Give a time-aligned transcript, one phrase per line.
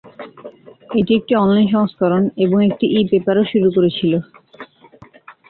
[0.99, 4.13] এটি একটি অনলাইন সংস্করণ এবং একটি ই-পেপারও শুরু করেছিল।